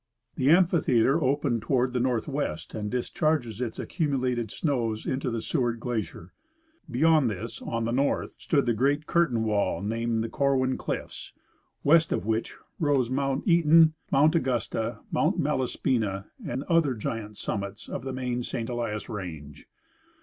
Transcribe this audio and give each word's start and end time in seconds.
The 0.33 0.49
amphitheatre 0.49 1.23
opens 1.23 1.61
toward 1.61 1.93
the 1.93 1.99
northwest, 1.99 2.73
and 2.73 2.89
discharges 2.89 3.61
its 3.61 3.77
accumulated 3.77 4.49
snows 4.49 5.05
into 5.05 5.29
the 5.29 5.43
Seward 5.43 5.79
glacier. 5.79 6.33
Beyond 6.89 7.29
this, 7.29 7.61
on 7.61 7.85
the 7.85 7.91
north, 7.91 8.33
stood 8.39 8.65
the 8.65 8.73
great 8.73 9.05
curtain 9.05 9.43
wall 9.43 9.83
named 9.83 10.23
the 10.23 10.27
Corwin 10.29 10.75
cliffs, 10.75 11.33
west 11.83 12.11
of 12.11 12.25
which 12.25 12.55
rose 12.79 13.11
Mount 13.11 13.47
Eaton, 13.47 13.93
Mount 14.11 14.35
Au 14.35 14.39
gusta, 14.39 15.01
Mount 15.11 15.37
Malaspina, 15.37 16.25
and 16.47 16.63
other 16.63 16.95
giant 16.95 17.37
summits 17.37 17.87
of 17.87 18.01
the 18.01 18.11
main 18.11 18.41
St. 18.41 18.69
Elias 18.69 19.07
range. 19.07 19.67